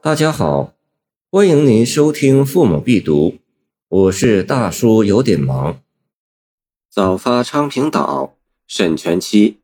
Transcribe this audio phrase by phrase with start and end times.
[0.00, 0.74] 大家好，
[1.28, 3.30] 欢迎您收听《父母必读》，
[3.88, 5.82] 我是大叔，有点忙。
[6.88, 8.36] 早发昌平岛，
[8.68, 9.58] 沈佺期。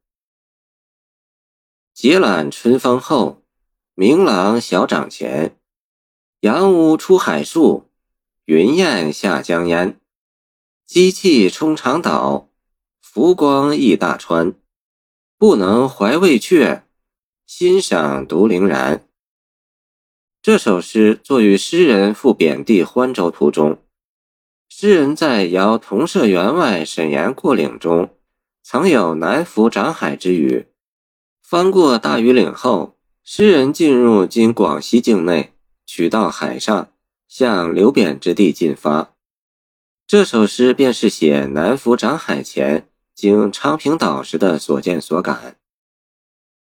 [1.94, 3.44] 结览春风后，
[3.94, 5.56] 明朗晓涨前。
[6.40, 7.88] 杨屋出海树，
[8.46, 10.00] 云雁下江烟。
[10.84, 12.48] 机气冲长岛，
[13.00, 14.52] 浮光溢大川。
[15.38, 16.82] 不能怀魏阙，
[17.46, 19.06] 欣赏独陵然。
[20.44, 23.78] 这首诗作于诗人赴贬地欢州途中。
[24.68, 28.14] 诗人在遥同舍员外沈岩过岭中，
[28.62, 30.66] 曾有南浮长海之语。
[31.42, 35.54] 翻过大庾岭后，诗人进入今广西境内，
[35.86, 36.92] 取道海上，
[37.26, 39.14] 向流贬之地进发。
[40.06, 42.90] 这首诗便是写南浮长海前。
[43.14, 45.56] 经昌平岛时的所见所感。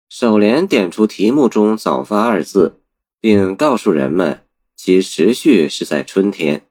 [0.07, 2.82] 首联点出题目中“早发”二字，
[3.23, 4.41] 并告诉人们
[4.75, 6.67] 其时序是在春天。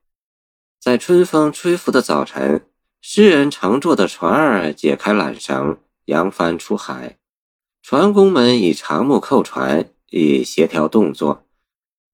[0.78, 2.66] 在春风吹拂的早晨，
[3.00, 7.16] 诗人乘坐的船儿解开缆绳，扬帆出海。
[7.80, 11.46] 船工们以长木扣船，以协调动作。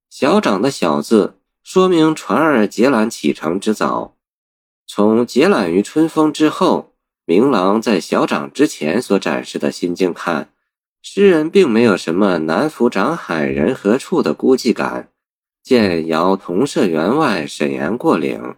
[0.08, 4.16] 小掌的小字说明船儿结缆启程之早。
[4.86, 6.94] 从结缆于春风之后。
[7.30, 10.50] 明郎在小掌之前所展示的心境看，
[11.18, 15.10] 诗人并没有什么南浮长海人何处的孤寂感，
[15.64, 18.54] 见遥同舍员外沈岩过岭，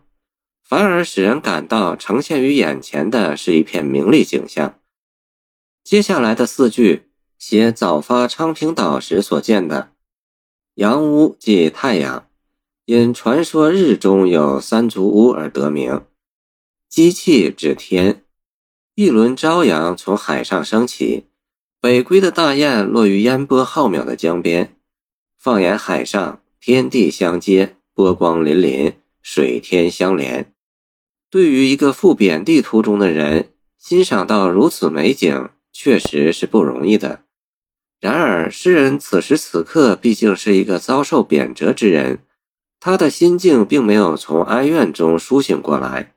[0.62, 4.78] 反而使人感到呈现于眼前的是一片明丽景象。
[5.82, 9.92] 接下来的四句写早发昌平岛时所见的
[10.74, 12.28] 阳屋即太阳，
[12.84, 16.02] 因传说日中有三足乌而得名，
[16.90, 18.22] 机器指天。
[18.96, 21.24] 一轮朝阳从海上升起，
[21.82, 24.76] 北归的大雁落于烟波浩渺的江边。
[25.38, 30.52] 放眼海上，天地相接，波光粼粼，水天相连。
[31.30, 37.22] 对于一个赴贬地途中的人，欣赏到如此美景，确实是不容易的。
[37.98, 42.18] 然而，诗人此时此刻毕竟是一个遭受贬谪之人，
[42.78, 46.12] 他的心境并没有从哀怨中苏醒过来。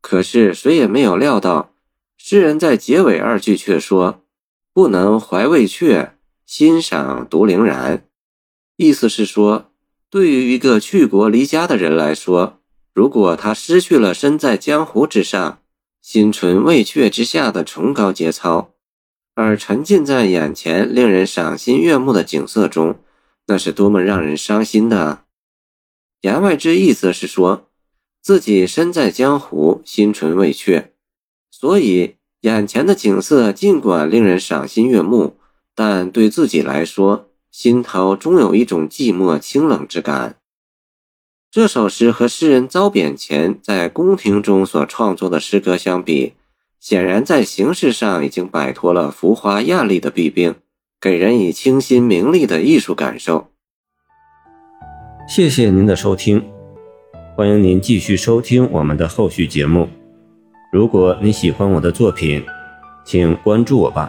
[0.00, 1.74] 可是，谁也没有料到。
[2.16, 4.22] 诗人在结尾二句却说
[4.72, 6.10] ：“不能怀魏阙，
[6.46, 8.06] 欣赏独陵然。”
[8.76, 9.72] 意思是说，
[10.08, 12.60] 对于一个去国离家的人来说，
[12.94, 15.60] 如果他失去了身在江湖之上、
[16.00, 18.72] 心存魏阙之下的崇高节操，
[19.34, 22.98] 而沉浸在眼前令人赏心悦目的景色中，
[23.46, 25.24] 那是多么让人伤心的！
[26.22, 27.68] 言外之意则是说，
[28.22, 30.90] 自己身在江湖，心存魏阙。
[31.50, 35.36] 所以，眼前的景色尽管令人赏心悦目，
[35.74, 40.36] 但对自己来说，心头终有一种寂寞清冷之感。
[41.50, 46.34] 这首诗和诗人遭贬前在宫廷中所创作的诗歌相比，
[46.78, 50.54] 显然在形式上已经摆脱了浮华艳丽的弊病，
[51.00, 53.48] 给人以清新明丽的艺术感受。
[55.28, 56.42] 谢谢您的收听，
[57.36, 59.88] 欢迎您继续收听我们的后续节目。
[60.70, 62.46] 如果你喜欢我的作品，
[63.02, 64.08] 请关注我吧。